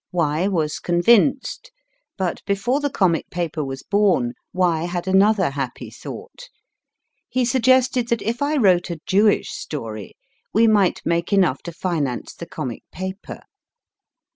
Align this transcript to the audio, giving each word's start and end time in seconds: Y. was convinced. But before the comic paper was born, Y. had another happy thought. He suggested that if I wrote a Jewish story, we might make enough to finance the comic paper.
Y. 0.11 0.47
was 0.47 0.79
convinced. 0.79 1.71
But 2.17 2.43
before 2.47 2.79
the 2.79 2.89
comic 2.89 3.29
paper 3.29 3.63
was 3.63 3.83
born, 3.83 4.33
Y. 4.51 4.85
had 4.85 5.07
another 5.07 5.51
happy 5.51 5.91
thought. 5.91 6.49
He 7.29 7.45
suggested 7.45 8.07
that 8.07 8.23
if 8.23 8.41
I 8.41 8.57
wrote 8.57 8.89
a 8.89 8.99
Jewish 9.05 9.51
story, 9.51 10.17
we 10.53 10.65
might 10.65 11.03
make 11.05 11.31
enough 11.31 11.61
to 11.65 11.71
finance 11.71 12.33
the 12.33 12.47
comic 12.47 12.81
paper. 12.91 13.41